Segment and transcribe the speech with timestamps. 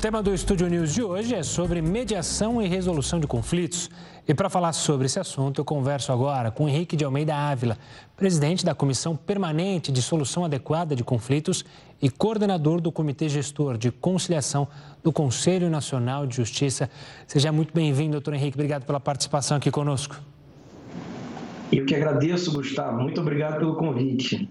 [0.00, 3.90] tema do Estúdio News de hoje é sobre mediação e resolução de conflitos.
[4.26, 7.76] E para falar sobre esse assunto, eu converso agora com Henrique de Almeida Ávila,
[8.16, 11.66] presidente da Comissão Permanente de Solução Adequada de Conflitos
[12.00, 14.66] e coordenador do Comitê Gestor de Conciliação
[15.02, 16.88] do Conselho Nacional de Justiça.
[17.26, 18.56] Seja muito bem-vindo, doutor Henrique.
[18.56, 20.18] Obrigado pela participação aqui conosco.
[21.70, 23.02] Eu que agradeço, Gustavo.
[23.02, 24.48] Muito obrigado pelo convite.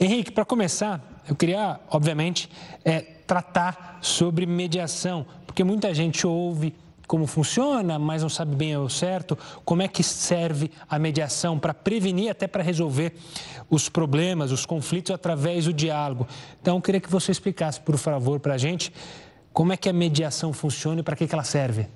[0.00, 2.50] Henrique, para começar, eu queria, obviamente,
[2.84, 6.74] é, tratar sobre mediação, porque muita gente ouve
[7.06, 11.72] como funciona, mas não sabe bem ao certo como é que serve a mediação para
[11.72, 13.14] prevenir, até para resolver
[13.68, 16.26] os problemas, os conflitos através do diálogo.
[16.60, 18.92] Então, eu queria que você explicasse, por favor, para a gente
[19.52, 21.86] como é que a mediação funciona e para que, que ela serve.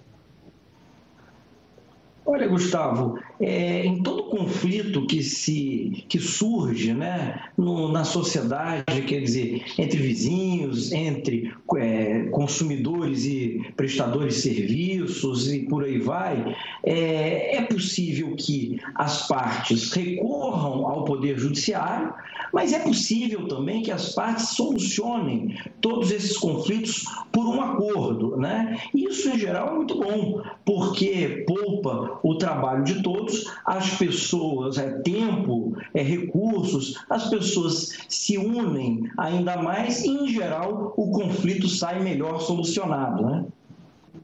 [2.25, 9.21] Olha, Gustavo, é, em todo conflito que se que surge né, no, na sociedade, quer
[9.21, 17.57] dizer, entre vizinhos, entre é, consumidores e prestadores de serviços e por aí vai, é,
[17.57, 22.15] é possível que as partes recorram ao Poder Judiciário,
[22.53, 28.37] mas é possível também que as partes solucionem todos esses conflitos por um acordo.
[28.37, 28.79] Né?
[28.95, 33.32] Isso, em geral, é muito bom, porque poupa o trabalho de todos,
[33.65, 40.95] as pessoas, é tempo, é recursos, as pessoas se unem ainda mais e, em geral,
[40.97, 43.45] o conflito sai melhor solucionado, né?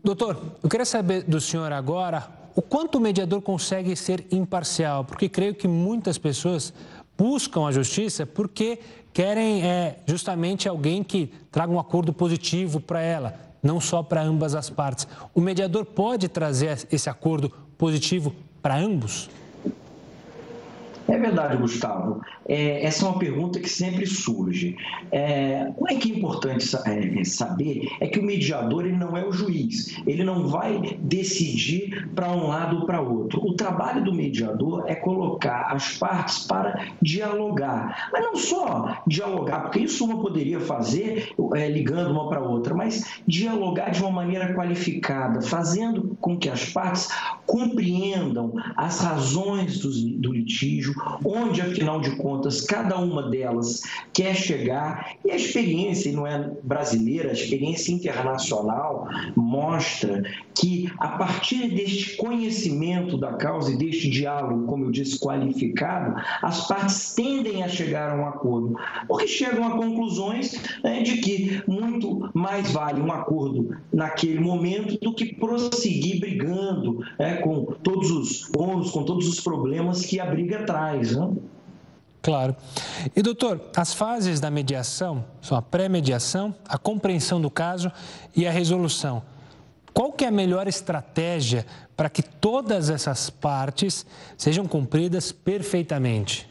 [0.03, 5.29] Doutor, eu queria saber do senhor agora o quanto o mediador consegue ser imparcial, porque
[5.29, 6.73] creio que muitas pessoas
[7.17, 8.79] buscam a justiça porque
[9.13, 14.55] querem é, justamente alguém que traga um acordo positivo para ela, não só para ambas
[14.55, 15.07] as partes.
[15.35, 19.31] O mediador pode trazer esse acordo positivo para ambos?
[21.09, 22.21] É verdade, Gustavo.
[22.47, 24.77] É, essa é uma pergunta que sempre surge.
[25.11, 29.33] É, o que é importante é, saber é que o mediador ele não é o
[29.33, 33.41] juiz, ele não vai decidir para um lado ou para outro.
[33.43, 39.81] O trabalho do mediador é colocar as partes para dialogar, mas não só dialogar, porque
[39.81, 45.41] isso uma poderia fazer é, ligando uma para outra, mas dialogar de uma maneira qualificada,
[45.41, 47.09] fazendo com que as partes
[47.47, 50.95] compreendam as razões do, do litígio,
[51.25, 53.83] onde, afinal de contas, cada uma delas
[54.13, 55.15] quer chegar.
[55.25, 60.23] E a experiência, não é brasileira, a experiência internacional mostra
[60.55, 66.67] que, a partir deste conhecimento da causa e deste diálogo, como eu disse, qualificado, as
[66.67, 68.77] partes tendem a chegar a um acordo,
[69.07, 75.15] porque chegam a conclusões né, de que muito mais vale um acordo naquele momento do
[75.15, 80.65] que prosseguir brigando né, com todos os ônus, com todos os problemas que a briga
[80.65, 81.37] traz Né?
[82.23, 82.57] Claro.
[83.15, 87.91] E, doutor, as fases da mediação são a pré-mediação, a compreensão do caso
[88.37, 89.23] e a resolução.
[89.95, 91.65] Qual que é a melhor estratégia
[91.97, 94.07] para que todas essas partes
[94.37, 96.49] sejam cumpridas perfeitamente?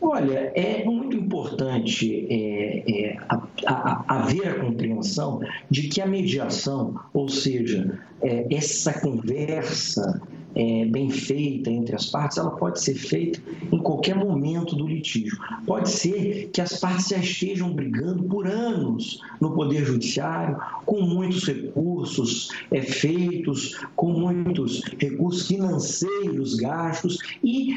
[0.00, 5.40] Olha, é muito importante é, é, a, a, haver a compreensão
[5.70, 10.20] de que a mediação, ou seja, é, essa conversa
[10.54, 13.40] é, bem feita entre as partes, ela pode ser feita
[13.70, 15.36] em qualquer momento do litígio.
[15.66, 21.46] Pode ser que as partes já estejam brigando por anos no Poder Judiciário, com muitos
[21.46, 27.74] recursos é, feitos, com muitos recursos financeiros gastos, e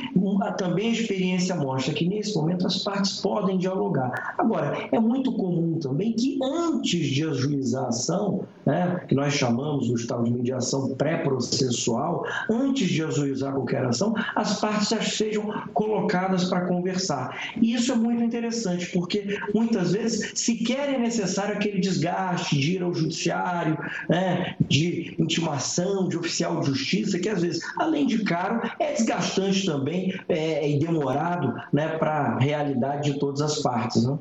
[0.57, 4.35] também a experiência mostra que nesse momento as partes podem dialogar.
[4.37, 9.87] Agora, é muito comum também que antes de ajuizar a ação, né, que nós chamamos
[9.87, 12.25] do estado de mediação pré-processual,
[12.65, 17.53] antes de ajuizar qualquer ação, as partes sejam colocadas para conversar.
[17.61, 22.83] E isso é muito interessante, porque muitas vezes sequer é necessário aquele desgaste de ir
[22.83, 23.77] ao judiciário,
[24.09, 29.65] né, de intimação, de oficial de justiça, que às vezes, além de caro, é desgastante
[29.65, 34.05] também é, e demorado né, para a realidade de todas as partes.
[34.05, 34.17] Né?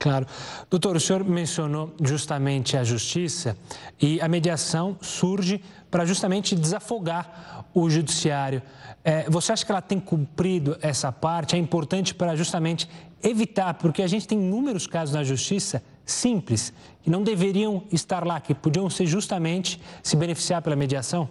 [0.00, 0.26] Claro.
[0.70, 3.54] Doutor, o senhor mencionou justamente a justiça
[4.00, 5.60] e a mediação surge
[5.90, 8.62] para justamente desafogar o judiciário.
[9.04, 11.56] É, você acha que ela tem cumprido essa parte?
[11.56, 12.88] É importante para justamente
[13.22, 16.72] evitar, porque a gente tem inúmeros casos na justiça simples
[17.02, 21.28] que não deveriam estar lá, que podiam ser justamente se beneficiar pela mediação?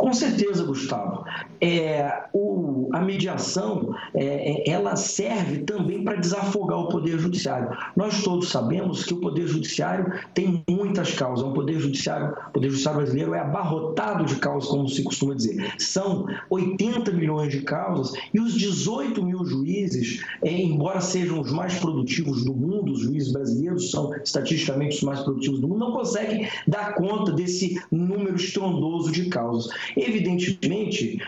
[0.00, 1.26] Com certeza, Gustavo.
[1.60, 7.76] É, o, a mediação é, é ela serve também para desafogar o Poder Judiciário.
[7.94, 11.44] Nós todos sabemos que o Poder Judiciário tem muitas causas.
[11.44, 15.74] O Poder Judiciário, o Poder Judiciário brasileiro é abarrotado de causas, como se costuma dizer.
[15.78, 21.78] São 80 milhões de causas e os 18 mil juízes, é, embora sejam os mais
[21.78, 26.48] produtivos do mundo, os juízes brasileiros são estatisticamente os mais produtivos do mundo, não conseguem
[26.66, 29.70] dar conta desse número estrondoso de causas.
[29.96, 31.18] Evidentemente,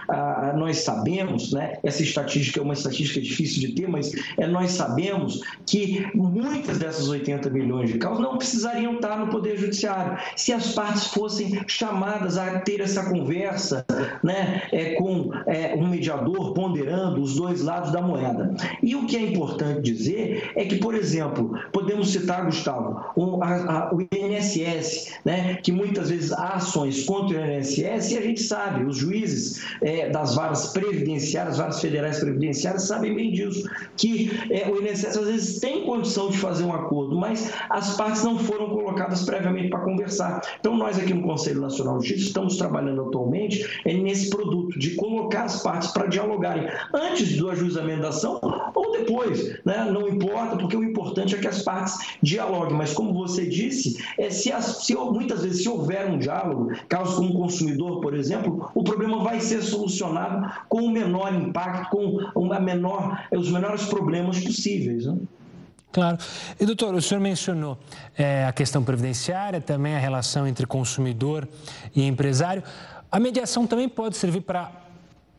[0.56, 5.41] nós sabemos, né, essa estatística é uma estatística difícil de ter, mas é, nós sabemos
[5.67, 10.73] que muitas dessas 80 milhões de causas não precisariam estar no Poder Judiciário se as
[10.73, 13.85] partes fossem chamadas a ter essa conversa
[14.23, 18.55] né, é, com é, um mediador ponderando os dois lados da moeda.
[18.82, 23.88] E o que é importante dizer é que, por exemplo, podemos citar, Gustavo, o, a,
[23.88, 28.43] a, o INSS, né, que muitas vezes há ações contra o INSS e a gente
[28.53, 33.67] sabe, os juízes é, das varas previdenciárias, varas federais previdenciárias, sabem bem disso,
[33.97, 38.23] que é, o INSS às vezes tem condição de fazer um acordo, mas as partes
[38.23, 40.43] não foram colocadas previamente para conversar.
[40.61, 44.97] Então, nós aqui no Conselho Nacional de Justiça estamos trabalhando atualmente é, nesse produto de
[44.97, 48.39] colocar as partes para dialogarem antes do ajuizamento da ação
[48.75, 49.89] ou depois, né?
[49.91, 54.29] não importa, porque o importante é que as partes dialoguem, mas como você disse, é,
[54.29, 58.31] se, as, se muitas vezes se houver um diálogo, caso como consumidor, por exemplo,
[58.75, 65.06] o problema vai ser solucionado com o menor impacto, com menor, os menores problemas possíveis.
[65.06, 65.17] Né?
[65.93, 66.17] Claro.
[66.58, 67.79] E, doutor, o senhor mencionou
[68.17, 71.46] é, a questão previdenciária, também a relação entre consumidor
[71.94, 72.62] e empresário.
[73.11, 74.73] A mediação também pode servir para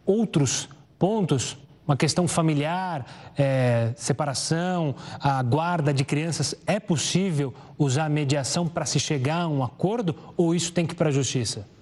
[0.05, 0.69] outros
[0.99, 1.57] pontos,
[1.87, 6.53] uma questão familiar, é, separação, a guarda de crianças.
[6.67, 10.93] É possível usar a mediação para se chegar a um acordo ou isso tem que
[10.93, 11.72] ir para a justiça?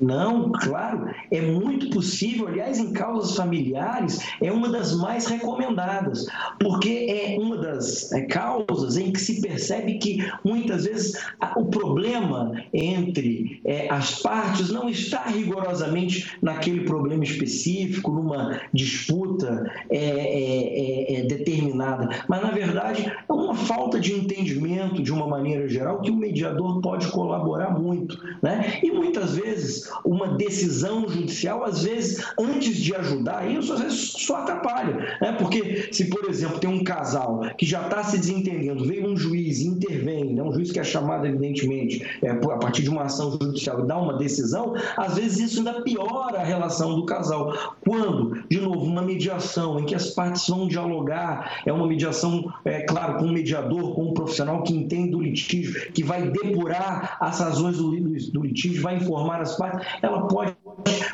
[0.00, 2.48] Não, claro, é muito possível.
[2.48, 6.26] Aliás, em causas familiares, é uma das mais recomendadas,
[6.58, 11.12] porque é uma das é, causas em que se percebe que muitas vezes
[11.56, 19.98] o problema entre é, as partes não está rigorosamente naquele problema específico, numa disputa é,
[19.98, 25.68] é, é, é determinada, mas na verdade é uma falta de entendimento de uma maneira
[25.68, 28.18] geral que o mediador pode colaborar muito.
[28.42, 28.80] Né?
[28.82, 34.36] E muitas vezes uma decisão judicial, às vezes, antes de ajudar isso, às vezes só
[34.36, 35.18] atrapalha.
[35.20, 35.32] Né?
[35.38, 39.60] Porque se, por exemplo, tem um casal que já está se desentendendo, veio um juiz
[39.60, 40.42] e intervém, né?
[40.42, 43.98] um juiz que é chamado, evidentemente, é, a partir de uma ação judicial e dá
[43.98, 47.76] uma decisão, às vezes isso ainda piora a relação do casal.
[47.80, 52.82] Quando, de novo, uma mediação em que as partes vão dialogar, é uma mediação, é,
[52.82, 57.40] claro, com um mediador, com um profissional que entende do litígio, que vai depurar as
[57.40, 60.56] razões do, do litígio, vai informar as partes, ela pode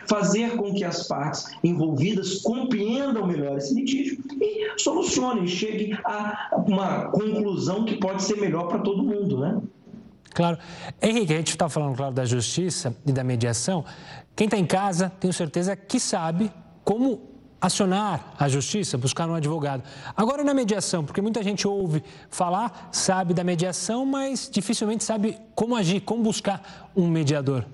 [0.08, 7.06] fazer com que as partes envolvidas compreendam melhor esse litígio e solucionem, cheguem a uma
[7.06, 9.60] conclusão que pode ser melhor para todo mundo, né?
[10.34, 10.58] Claro.
[11.00, 13.84] Henrique, a gente está falando, claro, da justiça e da mediação.
[14.34, 16.52] Quem está em casa, tenho certeza que sabe
[16.84, 19.82] como acionar a justiça, buscar um advogado.
[20.14, 25.74] Agora na mediação, porque muita gente ouve falar, sabe da mediação, mas dificilmente sabe como
[25.74, 27.64] agir, como buscar um mediador.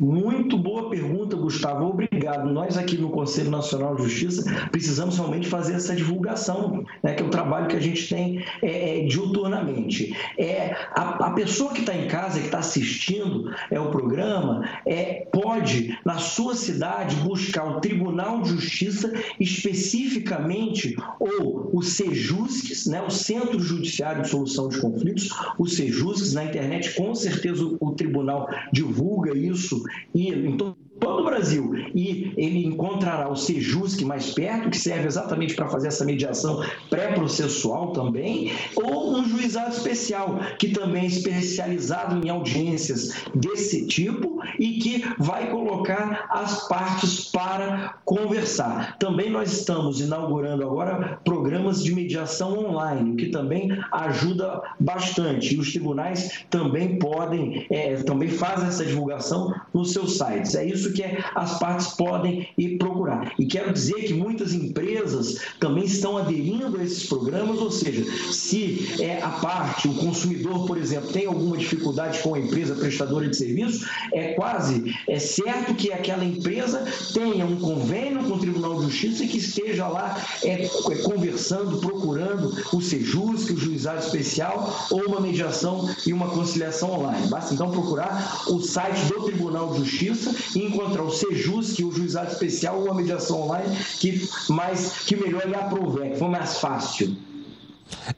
[0.00, 1.84] Muito boa pergunta, Gustavo.
[1.84, 2.50] Obrigado.
[2.50, 7.26] Nós aqui no Conselho Nacional de Justiça precisamos realmente fazer essa divulgação, né, que é
[7.26, 10.16] o trabalho que a gente tem é, é, diuturnamente.
[10.38, 15.26] É, a, a pessoa que está em casa, que está assistindo é, o programa, é,
[15.30, 23.10] pode, na sua cidade, buscar o Tribunal de Justiça especificamente, ou o SEJUSCS, né, o
[23.10, 28.48] Centro Judiciário de Solução de Conflitos, o SEJUSCS, na internet, com certeza o, o tribunal
[28.72, 34.78] divulga isso e em todo o Brasil e ele encontrará o Sejusc mais perto, que
[34.78, 41.06] serve exatamente para fazer essa mediação pré-processual também, ou um juizado especial, que também é
[41.06, 48.96] especializado em audiências desse tipo e que vai colocar as partes para conversar.
[48.98, 55.54] Também nós estamos inaugurando agora programas de mediação online, que também ajuda bastante.
[55.54, 60.54] E os tribunais também podem, é, também fazem essa divulgação nos seus sites.
[60.54, 61.02] É isso que
[61.34, 63.32] as partes podem ir procurar.
[63.38, 68.96] E quero dizer que muitas empresas também estão aderindo a esses programas, ou seja, se
[69.00, 73.36] é a parte, o consumidor, por exemplo, tem alguma dificuldade com a empresa prestadora de
[73.36, 78.90] serviço, é quase é certo que aquela empresa tenha um convênio com o Tribunal de
[78.90, 80.68] Justiça e que esteja lá é, é
[81.02, 87.28] conversando, procurando o SEJUS, o juizado especial ou uma mediação e uma conciliação online.
[87.28, 91.86] Basta então procurar o site do Tribunal de Justiça e encontrar o SEJUS, que é
[91.86, 96.28] o juizado especial ou uma mediação online que mais que melhor lhe aprover, que for
[96.28, 97.16] mais fácil.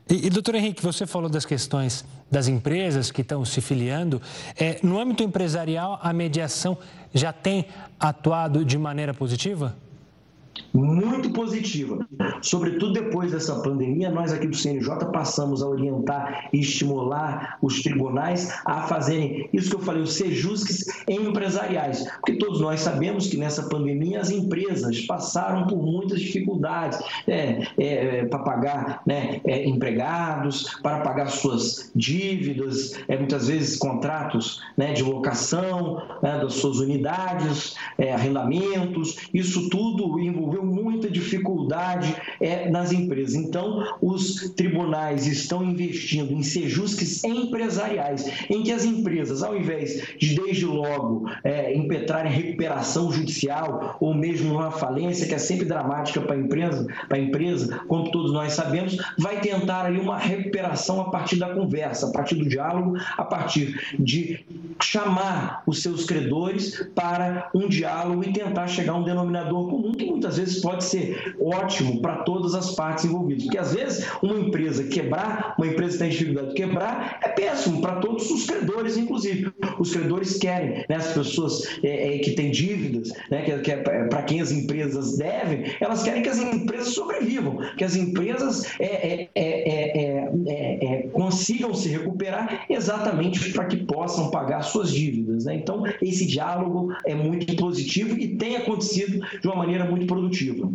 [0.08, 4.20] E, e, doutor Henrique, você falou das questões das empresas que estão se filiando.
[4.56, 6.78] É, no âmbito empresarial, a mediação
[7.12, 7.66] já tem
[8.00, 9.76] atuado de maneira positiva?
[10.72, 12.06] Muito positiva.
[12.40, 18.52] Sobretudo depois dessa pandemia, nós aqui do CNJ passamos a orientar e estimular os tribunais
[18.64, 22.08] a fazerem isso que eu falei, os sejusques empresariais.
[22.20, 28.18] Porque todos nós sabemos que nessa pandemia as empresas passaram por muitas dificuldades é, é,
[28.18, 34.92] é para pagar né, é, empregados, para pagar suas dívidas, é, muitas vezes contratos né,
[34.92, 42.92] de locação né, das suas unidades, é, arrendamentos, isso tudo envolveu muita dificuldade é, nas
[42.92, 43.34] empresas.
[43.34, 50.34] Então, os tribunais estão investindo em sejusques empresariais, em que as empresas, ao invés de
[50.34, 56.34] desde logo é, impetrarem recuperação judicial ou mesmo uma falência, que é sempre dramática para
[56.34, 61.10] a empresa, para a empresa, como todos nós sabemos, vai tentar ali uma recuperação a
[61.10, 64.44] partir da conversa, a partir do diálogo, a partir de
[64.80, 70.04] chamar os seus credores para um diálogo e tentar chegar a um denominador comum que
[70.04, 73.44] muitas vezes vezes pode ser ótimo para todas as partes envolvidas.
[73.44, 77.80] Porque às vezes uma empresa quebrar, uma empresa que tem dificuldade de quebrar, é péssimo
[77.80, 79.52] para todos os credores, inclusive.
[79.78, 83.76] Os credores querem, né, as pessoas é, é, que têm dívidas, né, que, que é,
[83.76, 88.84] para quem as empresas devem, elas querem que as empresas sobrevivam, que as empresas é,
[88.84, 89.61] é, é,
[91.32, 95.46] consigam se recuperar exatamente para que possam pagar suas dívidas.
[95.46, 95.56] Né?
[95.56, 100.70] Então, esse diálogo é muito positivo e tem acontecido de uma maneira muito produtiva.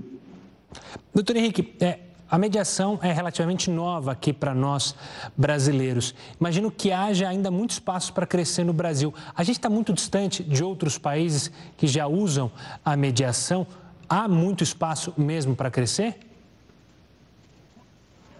[1.13, 1.99] Doutor Henrique, é,
[2.29, 4.95] a mediação é relativamente nova aqui para nós
[5.35, 6.13] brasileiros.
[6.39, 9.13] Imagino que haja ainda muito espaço para crescer no Brasil.
[9.35, 12.51] A gente está muito distante de outros países que já usam
[12.83, 13.65] a mediação.
[14.09, 16.26] Há muito espaço mesmo para crescer?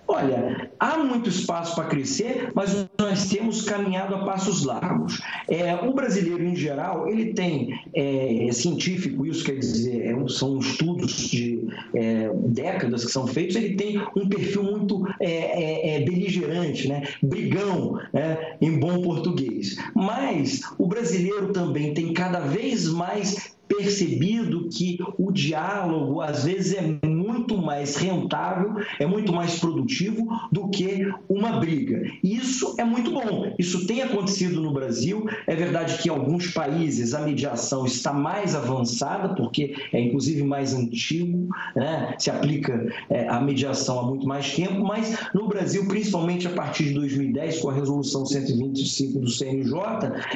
[0.08, 5.22] Olha, há muito espaço para crescer, mas nós temos caminhado a passos largos.
[5.50, 10.60] É, o brasileiro, em geral, ele tem, é, é científico, isso quer dizer, é, são
[10.60, 17.04] estudos de é, décadas que são feitos, ele tem um perfil muito é, beligerante, né?
[17.22, 18.56] brigão, né?
[18.62, 19.76] em bom português.
[19.94, 27.00] Mas o brasileiro também tem cada vez mais percebido que o diálogo às vezes é
[27.38, 32.02] muito mais rentável, é muito mais produtivo do que uma briga.
[32.24, 33.54] Isso é muito bom.
[33.60, 35.28] Isso tem acontecido no Brasil.
[35.46, 40.74] É verdade que em alguns países a mediação está mais avançada, porque é inclusive mais
[40.74, 42.16] antigo, né?
[42.18, 46.86] se aplica é, a mediação há muito mais tempo, mas no Brasil, principalmente a partir
[46.86, 49.78] de 2010, com a resolução 125 do CNJ,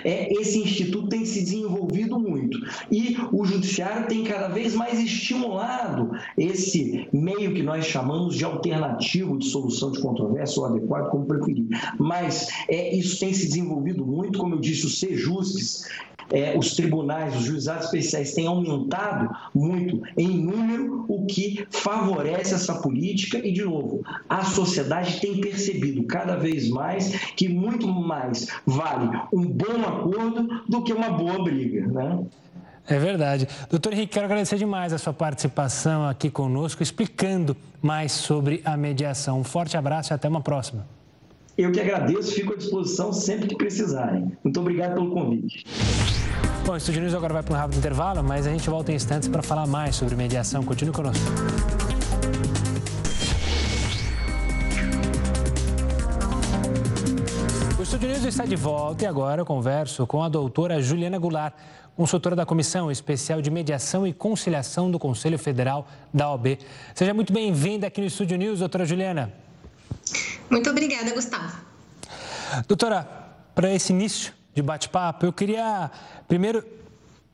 [0.03, 2.59] é, esse instituto tem se desenvolvido muito.
[2.91, 9.37] E o judiciário tem cada vez mais estimulado esse meio que nós chamamos de alternativo
[9.37, 11.65] de solução de controvérsia ou adequado, como preferir.
[11.97, 15.87] Mas é, isso tem se desenvolvido muito, como eu disse, os sejusques,
[16.31, 22.75] é, os tribunais, os juizados especiais têm aumentado muito em número, o que favorece essa
[22.81, 29.09] política e, de novo, a sociedade tem percebido cada vez mais que muito mais vale
[29.33, 31.87] um bom acordo do que uma boa briga.
[31.87, 32.25] Né?
[32.87, 33.47] É verdade.
[33.69, 39.39] Doutor Henrique, quero agradecer demais a sua participação aqui conosco, explicando mais sobre a mediação.
[39.39, 40.85] Um forte abraço e até uma próxima.
[41.57, 44.31] Eu que agradeço, fico à disposição sempre que precisarem.
[44.43, 45.65] Muito obrigado pelo convite.
[46.65, 48.95] Bom, o Estúdio News agora vai para um rápido intervalo, mas a gente volta em
[48.95, 50.63] instantes para falar mais sobre mediação.
[50.63, 51.23] Continue conosco.
[57.77, 61.53] O Estúdio News está de volta e agora eu converso com a doutora Juliana Goulart
[61.95, 66.57] consultora da Comissão Especial de Mediação e Conciliação do Conselho Federal da OAB.
[66.95, 69.33] Seja muito bem-vinda aqui no Estúdio News, doutora Juliana.
[70.49, 71.57] Muito obrigada, Gustavo.
[72.67, 73.03] Doutora,
[73.53, 75.91] para esse início de bate-papo, eu queria
[76.27, 76.63] primeiro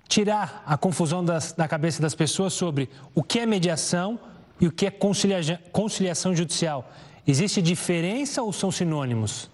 [0.07, 4.19] tirar a confusão das, da cabeça das pessoas sobre o que é mediação
[4.59, 6.91] e o que é conciliação judicial.
[7.25, 9.49] Existe diferença ou são sinônimos?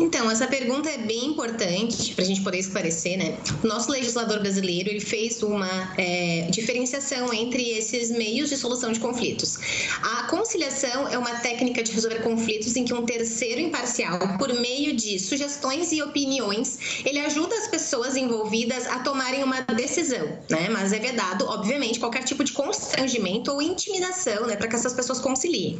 [0.00, 3.36] Então, essa pergunta é bem importante para a gente poder esclarecer, né?
[3.62, 8.98] O nosso legislador brasileiro ele fez uma é, diferenciação entre esses meios de solução de
[8.98, 9.58] conflitos.
[10.02, 14.96] A conciliação é uma técnica de resolver conflitos em que um terceiro imparcial, por meio
[14.96, 20.70] de sugestões e opiniões, ele ajuda as pessoas envolvidas a tomarem uma decisão, né?
[20.70, 25.20] Mas é vedado, obviamente, qualquer tipo de constrangimento ou intimidação, né, para que essas pessoas
[25.20, 25.78] conciliem.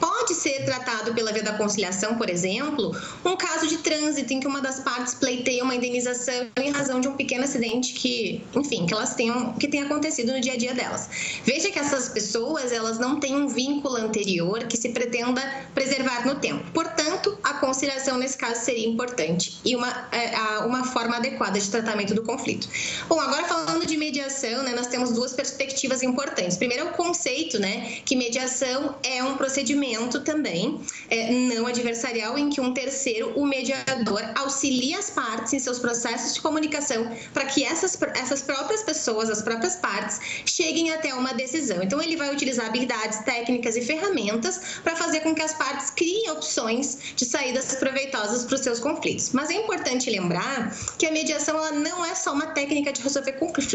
[0.00, 2.90] Pode ser tratado pela via da conciliação, por exemplo,
[3.24, 7.00] um caso caso de trânsito em que uma das partes pleiteia uma indenização em razão
[7.00, 10.56] de um pequeno acidente que, enfim, que elas tenham, que tenha acontecido no dia a
[10.56, 11.08] dia delas.
[11.44, 15.42] Veja que essas pessoas, elas não têm um vínculo anterior que se pretenda
[15.74, 16.64] preservar no tempo.
[16.72, 22.14] Portanto, a conciliação nesse caso seria importante e uma, é, uma forma adequada de tratamento
[22.14, 22.68] do conflito.
[23.08, 26.56] Bom, agora falando de mediação, né, nós temos duas perspectivas importantes.
[26.56, 30.80] Primeiro é o conceito, né, que mediação é um procedimento também
[31.10, 36.34] é, não adversarial em que um terceiro o mediador auxilia as partes em seus processos
[36.34, 41.82] de comunicação para que essas, essas próprias pessoas, as próprias partes, cheguem até uma decisão.
[41.82, 46.30] Então, ele vai utilizar habilidades técnicas e ferramentas para fazer com que as partes criem
[46.30, 49.30] opções de saídas proveitosas para os seus conflitos.
[49.32, 53.32] Mas é importante lembrar que a mediação ela não é só uma técnica de resolver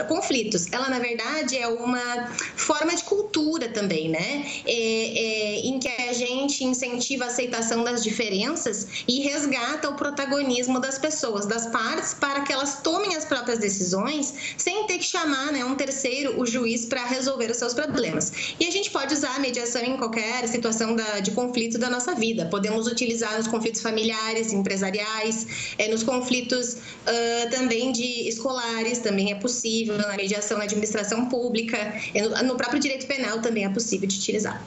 [0.08, 4.46] conflitos, ela, na verdade, é uma forma de cultura também, né?
[4.66, 9.96] É, é, em que a gente incentiva a aceitação das diferenças e resgata resgata o
[9.96, 15.06] protagonismo das pessoas, das partes, para que elas tomem as próprias decisões sem ter que
[15.06, 18.56] chamar né, um terceiro, o juiz, para resolver os seus problemas.
[18.60, 22.14] E a gente pode usar a mediação em qualquer situação da, de conflito da nossa
[22.14, 22.46] vida.
[22.48, 29.36] Podemos utilizar nos conflitos familiares, empresariais, é, nos conflitos uh, também de escolares, também é
[29.36, 31.78] possível, na mediação na administração pública,
[32.14, 34.62] é, no, no próprio direito penal também é possível de utilizar.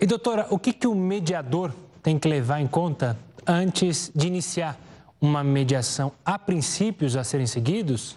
[0.00, 4.78] E doutora, o que, que o mediador tem que levar em conta antes de iniciar
[5.20, 8.16] uma mediação, há princípios a serem seguidos?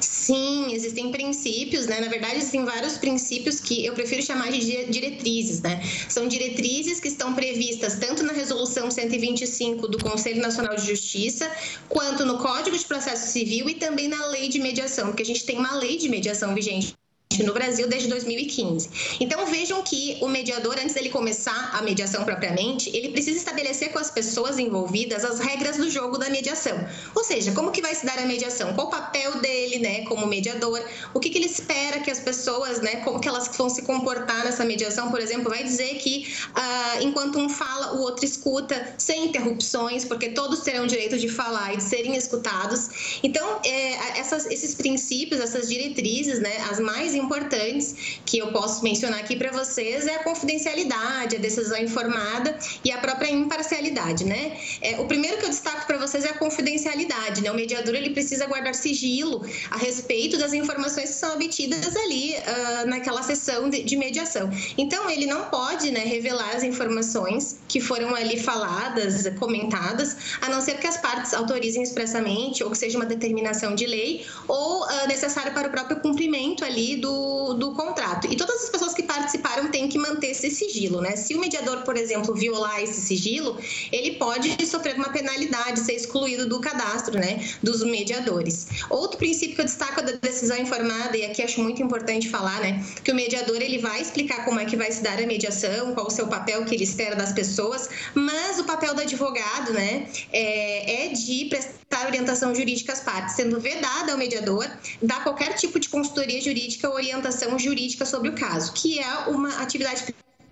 [0.00, 2.00] Sim, existem princípios, né?
[2.00, 5.80] Na verdade, existem vários princípios que eu prefiro chamar de diretrizes, né?
[6.08, 11.50] São diretrizes que estão previstas tanto na Resolução 125 do Conselho Nacional de Justiça,
[11.88, 15.44] quanto no Código de Processo Civil e também na Lei de Mediação, porque a gente
[15.44, 16.94] tem uma lei de mediação vigente
[17.42, 19.16] no Brasil desde 2015.
[19.20, 23.98] Então vejam que o mediador, antes dele começar a mediação propriamente, ele precisa estabelecer com
[23.98, 26.76] as pessoas envolvidas as regras do jogo da mediação.
[27.14, 28.74] Ou seja, como que vai se dar a mediação?
[28.74, 30.82] Qual o papel dele, né, como mediador?
[31.14, 34.44] O que, que ele espera que as pessoas, né, como que elas vão se comportar
[34.44, 35.10] nessa mediação?
[35.10, 40.30] Por exemplo, vai dizer que ah, enquanto um fala, o outro escuta, sem interrupções, porque
[40.30, 43.18] todos terão direito de falar e de serem escutados.
[43.22, 48.82] Então, é, essas, esses princípios, essas diretrizes, né, as mais importantes importantes que eu posso
[48.82, 54.56] mencionar aqui para vocês é a confidencialidade, a decisão informada e a própria imparcialidade, né?
[54.80, 57.50] É, o primeiro que eu destaco para vocês é a confidencialidade, né?
[57.50, 62.88] O mediador ele precisa guardar sigilo a respeito das informações que são obtidas ali uh,
[62.88, 64.50] naquela sessão de, de, mediação.
[64.78, 70.60] Então ele não pode, né, revelar as informações que foram ali faladas, comentadas, a não
[70.60, 75.08] ser que as partes autorizem expressamente ou que seja uma determinação de lei ou uh,
[75.08, 77.05] necessário para o próprio cumprimento ali do
[77.54, 78.26] do, contrato.
[78.30, 81.16] E todas as pessoas que participaram têm que manter esse sigilo, né?
[81.16, 83.58] Se o mediador, por exemplo, violar esse sigilo,
[83.92, 88.66] ele pode sofrer uma penalidade, ser excluído do cadastro, né, dos mediadores.
[88.90, 92.84] Outro princípio que eu destaco da decisão informada, e aqui acho muito importante falar, né,
[93.04, 96.06] que o mediador ele vai explicar como é que vai se dar a mediação, qual
[96.06, 101.06] o seu papel que ele espera das pessoas, mas o papel do advogado, né, é,
[101.06, 104.68] é de prestar orientação jurídica às partes, sendo vedada ao mediador
[105.00, 109.60] dar qualquer tipo de consultoria jurídica ou orientação jurídica sobre o caso, que é uma
[109.60, 110.04] atividade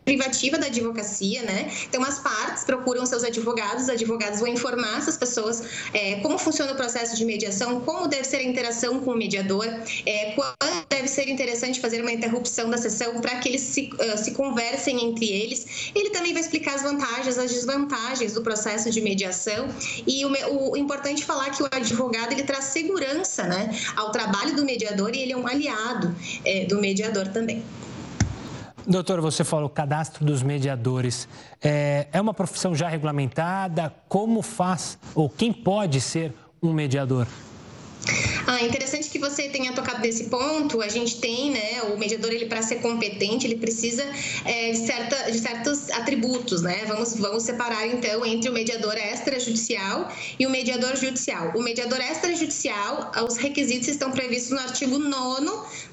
[0.05, 1.71] privativa da advocacia, né?
[1.88, 5.62] Então, as partes procuram seus advogados, os advogados vão informar essas pessoas
[5.93, 9.67] é, como funciona o processo de mediação, como deve ser a interação com o mediador,
[10.05, 14.17] é, quando deve ser interessante fazer uma interrupção da sessão para que eles se, uh,
[14.17, 15.90] se conversem entre eles.
[15.95, 19.69] Ele também vai explicar as vantagens, as desvantagens do processo de mediação
[20.07, 24.64] e o, o importante falar que o advogado ele traz segurança, né, ao trabalho do
[24.64, 26.14] mediador e ele é um aliado
[26.45, 27.62] é, do mediador também.
[28.87, 31.27] Doutor, você falou cadastro dos mediadores.
[31.62, 33.94] É, é uma profissão já regulamentada?
[34.09, 37.27] Como faz ou quem pode ser um mediador?
[38.55, 40.81] Ah, interessante que você tenha tocado nesse ponto.
[40.81, 44.05] A gente tem, né, o mediador, ele para ser competente, ele precisa
[44.45, 46.85] é, de, certa, de certos atributos, né?
[46.87, 51.53] Vamos, vamos separar então entre o mediador extrajudicial e o mediador judicial.
[51.57, 55.25] O mediador extrajudicial, os requisitos estão previstos no artigo 9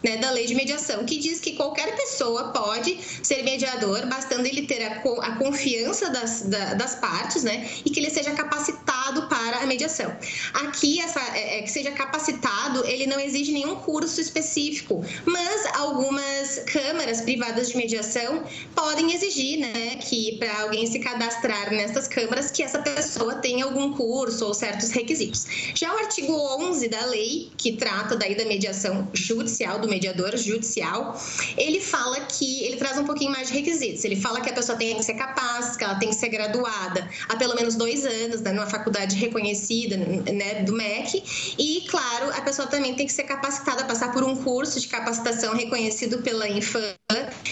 [0.04, 4.68] né, da lei de mediação, que diz que qualquer pessoa pode ser mediador, bastando ele
[4.68, 9.60] ter a, a confiança das, da, das partes, né, e que ele seja capacitado para
[9.60, 10.16] a mediação.
[10.54, 12.51] Aqui, essa, é, é, que seja capacitado,
[12.86, 18.44] ele não exige nenhum curso específico, mas algumas câmaras privadas de mediação
[18.76, 24.46] podem exigir, né, que para se cadastrar nessas câmaras, que essa pessoa tenha algum curso
[24.46, 25.46] ou certos requisitos.
[25.76, 31.20] Já o artigo 11 da lei, que trata daí da mediação judicial, do mediador judicial,
[31.58, 34.04] ele fala que ele traz um pouquinho mais de requisitos.
[34.04, 37.10] Ele fala que a pessoa tem que ser capaz, que ela tem que ser graduada
[37.30, 41.24] há pelo menos dois anos né, numa faculdade reconhecida né, do MEC
[41.58, 44.88] e, claro, a pessoa também tem que ser capacitada a passar por um curso de
[44.88, 46.82] capacitação reconhecido pela Infam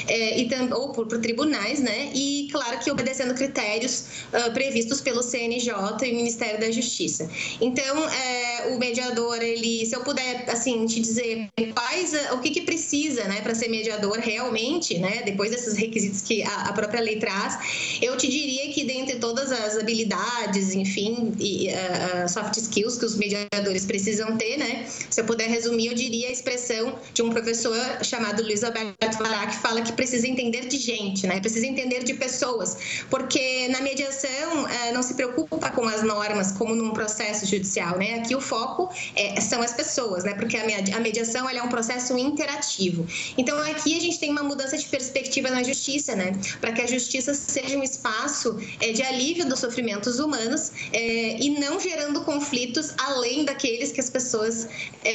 [0.07, 2.11] é, e, ou por, por, tribunais, né?
[2.13, 7.29] E, claro, que obedecendo critérios uh, previstos pelo CNJ e Ministério da Justiça.
[7.59, 12.61] Então, é, o mediador, ele, se eu puder, assim, te dizer quais, o que, que
[12.61, 17.17] precisa, né, para ser mediador realmente, né, depois desses requisitos que a, a, própria lei
[17.17, 23.05] traz, eu te diria que dentre todas as habilidades, enfim, e uh, soft skills que
[23.05, 27.29] os mediadores precisam ter, né, se eu puder resumir, eu diria a expressão de um
[27.29, 32.03] professor chamado Luiz Alberto Vará, que fala que precisa entender de gente, né, precisa entender
[32.03, 32.77] de pessoas,
[33.09, 38.15] porque na mediação uh, não se preocupa com as normas como num processo judicial, né,
[38.15, 43.05] aqui o foco é, são as pessoas, né, porque a mediação é um processo interativo.
[43.37, 46.31] Então aqui a gente tem uma mudança de perspectiva na justiça, né?
[46.61, 51.79] Para que a justiça seja um espaço é, de alívio dos sofrimentos humanos e não
[51.79, 54.67] gerando conflitos além daqueles que as pessoas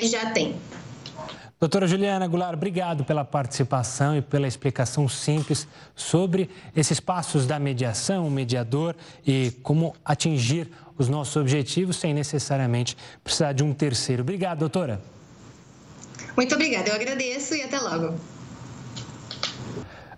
[0.02, 0.56] já têm.
[1.64, 8.26] Doutora Juliana Goulart, obrigado pela participação e pela explicação simples sobre esses passos da mediação,
[8.26, 8.94] o mediador
[9.26, 14.20] e como atingir os nossos objetivos sem necessariamente precisar de um terceiro.
[14.20, 15.00] Obrigado, doutora.
[16.36, 18.14] Muito obrigada, eu agradeço e até logo.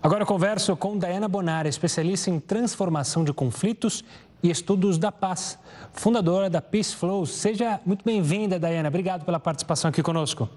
[0.02, 4.02] Agora eu converso com Diana Bonara, especialista em transformação de conflitos
[4.42, 5.56] e estudos da paz,
[5.92, 7.24] fundadora da Peace Flow.
[7.24, 8.88] Seja muito bem-vinda, Diana.
[8.88, 10.50] Obrigado pela participação aqui conosco.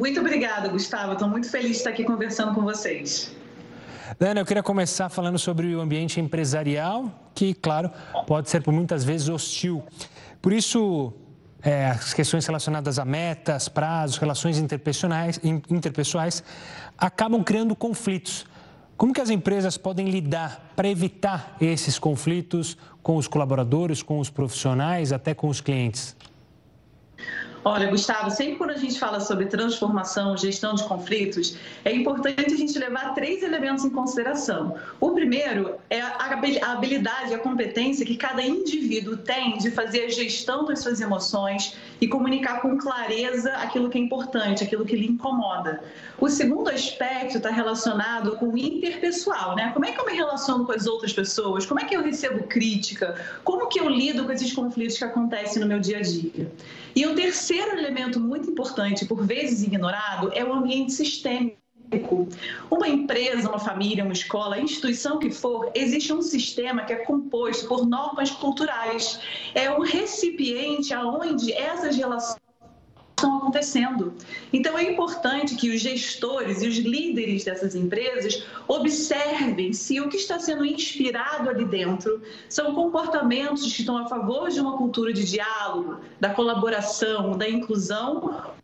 [0.00, 1.12] Muito obrigada, Gustavo.
[1.12, 3.36] Estou muito feliz de estar aqui conversando com vocês.
[4.18, 7.90] Diana, eu queria começar falando sobre o ambiente empresarial, que, claro,
[8.26, 9.84] pode ser por muitas vezes hostil.
[10.40, 11.12] Por isso,
[11.62, 16.42] é, as questões relacionadas a metas, prazos, relações interpessoais, interpessoais
[16.96, 18.46] acabam criando conflitos.
[18.96, 24.30] Como que as empresas podem lidar para evitar esses conflitos com os colaboradores, com os
[24.30, 26.16] profissionais, até com os clientes?
[27.62, 32.56] Olha, Gustavo, sempre quando a gente fala sobre transformação, gestão de conflitos, é importante a
[32.56, 34.76] gente levar três elementos em consideração.
[34.98, 40.64] O primeiro é a habilidade, a competência que cada indivíduo tem de fazer a gestão
[40.64, 45.84] das suas emoções e comunicar com clareza aquilo que é importante, aquilo que lhe incomoda.
[46.20, 49.70] O segundo aspecto está relacionado com o interpessoal, né?
[49.72, 51.64] Como é que eu me relaciono com as outras pessoas?
[51.64, 53.18] Como é que eu recebo crítica?
[53.42, 56.52] Como que eu lido com esses conflitos que acontecem no meu dia a dia?
[56.94, 62.28] E o terceiro elemento muito importante, por vezes ignorado, é o ambiente sistêmico.
[62.70, 67.66] Uma empresa, uma família, uma escola, instituição que for, existe um sistema que é composto
[67.66, 69.18] por normas culturais.
[69.54, 72.49] É um recipiente aonde essas relações
[73.20, 74.14] estão acontecendo.
[74.52, 80.16] Então, é importante que os gestores e os líderes dessas empresas observem se o que
[80.16, 85.24] está sendo inspirado ali dentro são comportamentos que estão a favor de uma cultura de
[85.24, 88.59] diálogo, da colaboração, da inclusão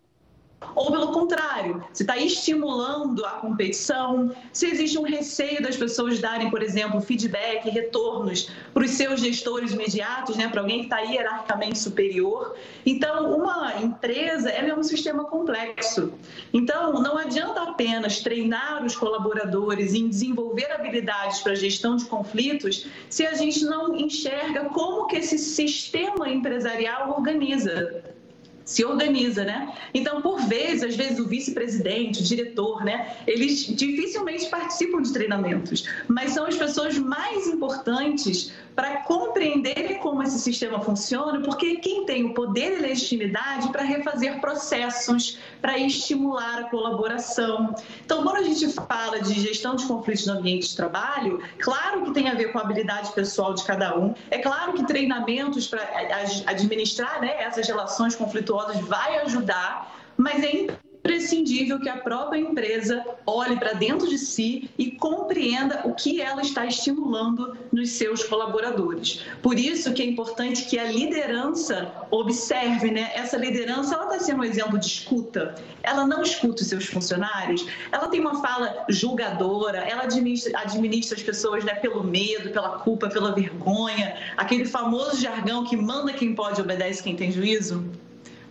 [0.75, 6.51] ou pelo contrário, se está estimulando a competição, se existe um receio das pessoas darem,
[6.51, 11.79] por exemplo, feedback, retornos para os seus gestores imediatos, né, para alguém que está hierarquicamente
[11.79, 12.57] superior.
[12.85, 16.15] Então, uma empresa é um sistema complexo.
[16.53, 23.27] Então, não adianta apenas treinar os colaboradores em desenvolver habilidades para gestão de conflitos se
[23.27, 28.16] a gente não enxerga como que esse sistema empresarial organiza
[28.67, 29.73] se organiza, né?
[29.95, 35.89] Então, por vezes, às vezes o vice-presidente, o diretor, né, eles dificilmente participam de treinamentos,
[36.09, 42.25] mas são as pessoas mais importantes para compreender como esse sistema funciona, porque quem tem
[42.25, 47.75] o poder e legitimidade para refazer processos, para estimular a colaboração.
[48.05, 52.13] Então, quando a gente fala de gestão de conflitos no ambiente de trabalho, claro que
[52.13, 55.83] tem a ver com a habilidade pessoal de cada um, é claro que treinamentos para
[56.47, 60.67] administrar né, essas relações conflituosas vai ajudar, mas é
[61.07, 66.43] imprescindível que a própria empresa olhe para dentro de si e compreenda o que ela
[66.43, 69.25] está estimulando nos seus colaboradores.
[69.41, 73.13] Por isso que é importante que a liderança observe, né?
[73.15, 75.55] Essa liderança, ela está sendo um exemplo de escuta.
[75.83, 81.23] Ela não escuta os seus funcionários, ela tem uma fala julgadora, ela administra, administra as
[81.23, 86.61] pessoas né, pelo medo, pela culpa, pela vergonha, aquele famoso jargão que manda quem pode
[86.61, 87.85] obedece quem tem juízo.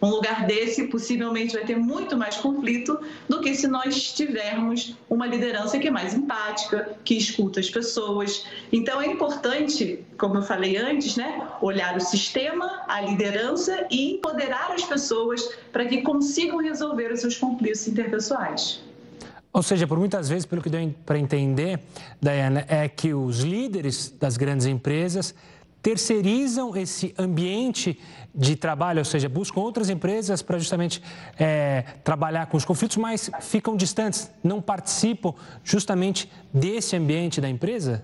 [0.01, 5.25] Um lugar desse possivelmente vai ter muito mais conflito do que se nós tivermos uma
[5.25, 8.45] liderança que é mais empática, que escuta as pessoas.
[8.71, 14.71] Então é importante, como eu falei antes, né, olhar o sistema, a liderança e empoderar
[14.71, 18.81] as pessoas para que consigam resolver os seus conflitos interpessoais.
[19.55, 21.79] Ou seja, por muitas vezes, pelo que deu para entender,
[22.19, 25.33] Diana, é que os líderes das grandes empresas
[25.85, 27.99] terceirizam esse ambiente
[28.33, 30.99] de trabalho, ou seja, buscam outras empresas para justamente
[31.37, 38.03] é, trabalhar com os conflitos, mas ficam distantes, não participam justamente desse ambiente da empresa?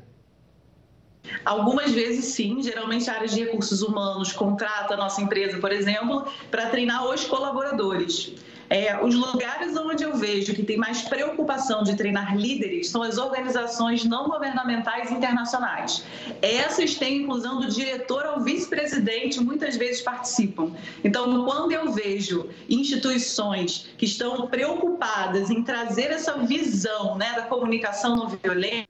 [1.44, 6.28] Algumas vezes sim, geralmente a área de recursos humanos contrata a nossa empresa, por exemplo,
[6.52, 8.36] para treinar os colaboradores.
[8.72, 13.18] É, os lugares onde eu vejo que tem mais preocupação de treinar líderes são as
[13.18, 16.06] organizações não governamentais internacionais.
[16.42, 20.72] Essas têm inclusão do diretor ao vice-presidente, muitas vezes participam.
[21.04, 28.16] Então, quando eu vejo instituições que estão preocupadas em trazer essa visão né, da comunicação
[28.16, 28.88] não violenta,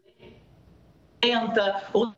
[1.91, 2.13] ou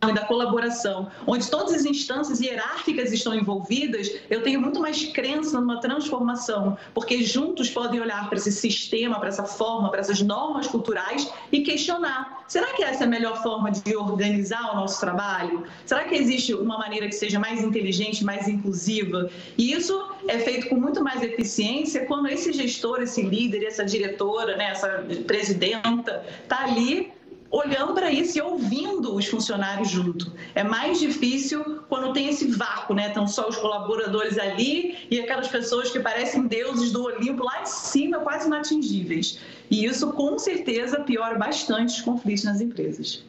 [0.00, 5.80] da colaboração, onde todas as instâncias hierárquicas estão envolvidas, eu tenho muito mais crença numa
[5.80, 11.28] transformação, porque juntos podem olhar para esse sistema, para essa forma, para essas normas culturais
[11.50, 15.64] e questionar: será que essa é a melhor forma de organizar o nosso trabalho?
[15.84, 19.28] Será que existe uma maneira que seja mais inteligente, mais inclusiva?
[19.56, 24.56] E isso é feito com muito mais eficiência quando esse gestor, esse líder, essa diretora,
[24.56, 27.17] né, essa presidenta está ali
[27.50, 30.32] olhando para isso e ouvindo os funcionários junto.
[30.54, 33.08] É mais difícil quando tem esse vácuo, né?
[33.08, 37.66] Estão só os colaboradores ali e aquelas pessoas que parecem deuses do Olimpo lá em
[37.66, 39.38] cima, quase inatingíveis.
[39.70, 43.24] E isso, com certeza, piora bastante os conflitos nas empresas.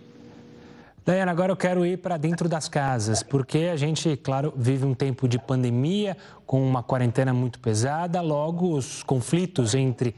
[1.06, 4.94] Daiana, agora eu quero ir para dentro das casas, porque a gente, claro, vive um
[4.94, 10.14] tempo de pandemia, com uma quarentena muito pesada, logo os conflitos entre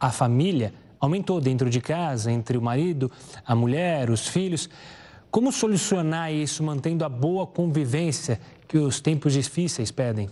[0.00, 0.72] a família
[1.04, 3.10] aumentou dentro de casa, entre o marido,
[3.46, 4.68] a mulher, os filhos.
[5.30, 10.28] Como solucionar isso mantendo a boa convivência que os tempos difíceis pedem?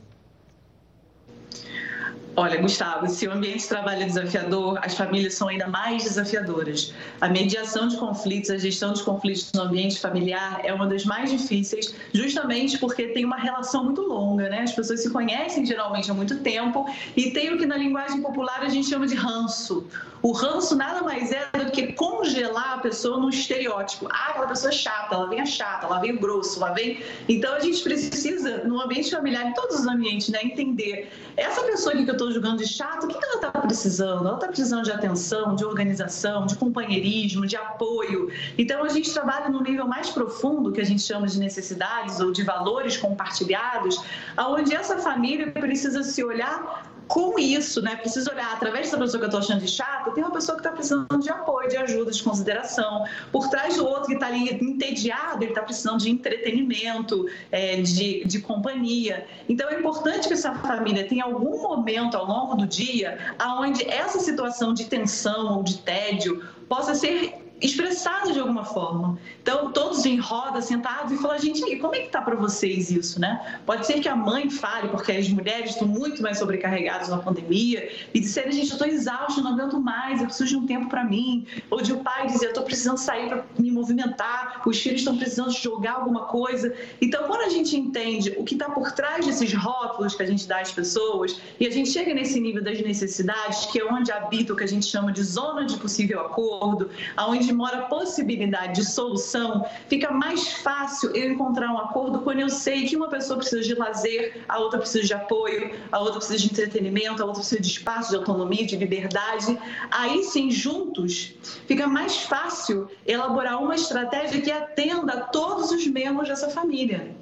[2.34, 6.94] Olha, Gustavo, se o ambiente de trabalho é desafiador, as famílias são ainda mais desafiadoras.
[7.20, 11.30] A mediação de conflitos, a gestão de conflitos no ambiente familiar é uma das mais
[11.30, 14.62] difíceis, justamente porque tem uma relação muito longa, né?
[14.62, 18.62] As pessoas se conhecem geralmente há muito tempo e tem o que na linguagem popular
[18.62, 19.86] a gente chama de ranço.
[20.22, 24.06] O ranço nada mais é do que congelar a pessoa num estereótipo.
[24.08, 27.02] Ah, aquela pessoa é chata, ela vem a chata, ela vem grosso, ela vem.
[27.28, 31.92] Então a gente precisa, no ambiente familiar, em todos os ambientes, né, entender essa pessoa
[31.92, 34.26] que eu estou julgando de chato, o que ela está precisando?
[34.26, 38.30] Ela está precisando de atenção, de organização, de companheirismo, de apoio.
[38.56, 42.30] Então a gente trabalha no nível mais profundo, que a gente chama de necessidades ou
[42.30, 44.02] de valores compartilhados,
[44.36, 49.24] aonde essa família precisa se olhar com isso, né, preciso olhar através dessa pessoa que
[49.24, 52.10] eu estou achando de chata, tem uma pessoa que está precisando de apoio, de ajuda,
[52.10, 53.04] de consideração.
[53.30, 58.24] Por trás do outro que está ali entediado, ele está precisando de entretenimento, é, de,
[58.24, 59.26] de companhia.
[59.48, 64.18] Então é importante que essa família tenha algum momento ao longo do dia aonde essa
[64.18, 69.18] situação de tensão ou de tédio possa ser expressado de alguma forma.
[69.40, 72.90] Então, todos em roda, sentados, e falar, gente, e como é que tá para vocês
[72.90, 73.60] isso, né?
[73.64, 77.90] Pode ser que a mãe fale, porque as mulheres estão muito mais sobrecarregadas na pandemia,
[78.12, 81.04] e disserem, gente, eu estou exausto, não aguento mais, eu preciso de um tempo para
[81.04, 81.46] mim.
[81.70, 85.16] Ou de um pai dizer, eu estou precisando sair para me movimentar, os filhos estão
[85.16, 86.74] precisando jogar alguma coisa.
[87.00, 90.46] Então, quando a gente entende o que está por trás desses rótulos que a gente
[90.46, 94.52] dá às pessoas, e a gente chega nesse nível das necessidades, que é onde habita
[94.52, 98.80] o que a gente chama de zona de possível acordo, aonde onde mora a possibilidade
[98.80, 103.38] de solução, fica mais fácil eu encontrar um acordo quando eu sei que uma pessoa
[103.38, 107.40] precisa de lazer, a outra precisa de apoio, a outra precisa de entretenimento, a outra
[107.40, 109.58] precisa de espaço, de autonomia, de liberdade.
[109.90, 111.34] Aí sim, juntos,
[111.66, 117.14] fica mais fácil elaborar uma estratégia que atenda a todos os membros dessa família.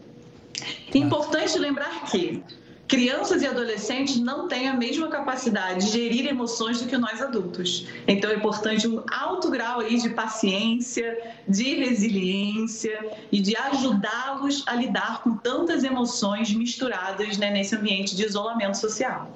[0.94, 2.42] Importante lembrar que
[2.90, 7.86] crianças e adolescentes não têm a mesma capacidade de gerir emoções do que nós adultos.
[8.06, 12.98] Então é importante um alto grau aí de paciência, de resiliência
[13.30, 19.30] e de ajudá-los a lidar com tantas emoções misturadas né, nesse ambiente de isolamento social.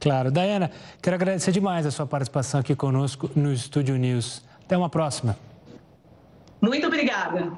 [0.00, 0.32] Claro.
[0.32, 4.42] Dayana, quero agradecer demais a sua participação aqui conosco no Estúdio News.
[4.64, 5.38] Até uma próxima.
[6.60, 7.52] Muito obrigada.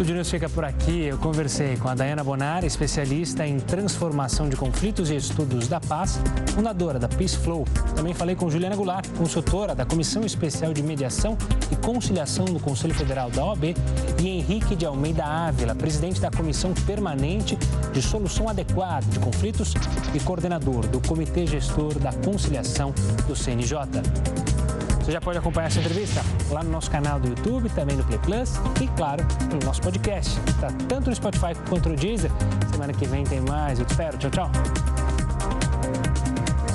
[0.00, 1.02] Estúdio News fica por aqui.
[1.02, 6.18] Eu conversei com a Dayana Bonari, especialista em transformação de conflitos e estudos da paz,
[6.54, 7.66] fundadora da Peace Flow.
[7.94, 11.36] Também falei com Juliana Goulart, consultora da Comissão Especial de Mediação
[11.70, 13.76] e Conciliação do Conselho Federal da OAB,
[14.18, 17.58] e Henrique de Almeida Ávila, presidente da Comissão Permanente
[17.92, 19.74] de Solução Adequada de Conflitos
[20.14, 22.94] e coordenador do Comitê Gestor da Conciliação
[23.28, 23.76] do CNJ.
[25.10, 28.20] Você já pode acompanhar essa entrevista lá no nosso canal do YouTube, também no Play
[28.20, 30.38] Plus e, claro, no nosso podcast.
[30.46, 32.30] Está tanto no Spotify quanto no Deezer.
[32.70, 33.80] Semana que vem tem mais.
[33.80, 34.16] Eu te espero.
[34.18, 34.89] Tchau, tchau.